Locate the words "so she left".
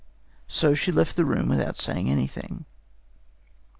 0.47-1.15